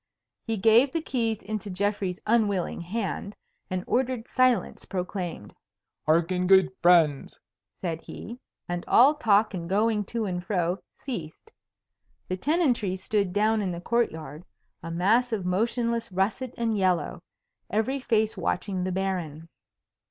He 0.47 0.57
gave 0.57 0.91
the 0.93 0.99
keys 1.01 1.43
into 1.43 1.69
Geoffrey's 1.69 2.19
unwilling 2.25 2.81
hand, 2.81 3.35
and 3.69 3.83
ordered 3.85 4.27
silence 4.27 4.83
proclaimed. 4.83 5.53
"Hearken, 6.07 6.47
good 6.47 6.71
friends!" 6.81 7.37
said 7.81 8.01
he, 8.01 8.39
and 8.67 8.83
all 8.87 9.13
talk 9.13 9.53
and 9.53 9.69
going 9.69 10.05
to 10.05 10.25
and 10.25 10.43
fro 10.43 10.79
ceased. 10.95 11.51
The 12.29 12.35
tenantry 12.37 12.95
stood 12.95 13.31
down 13.31 13.61
in 13.61 13.71
the 13.71 13.79
court 13.79 14.09
yard, 14.11 14.43
a 14.81 14.89
mass 14.89 15.31
of 15.31 15.45
motionless 15.45 16.11
russet 16.11 16.55
and 16.57 16.75
yellow, 16.75 17.21
every 17.69 17.99
face 17.99 18.35
watching 18.35 18.83
the 18.83 18.91
Baron. 18.91 19.49